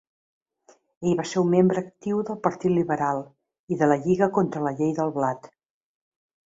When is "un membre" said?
1.41-1.83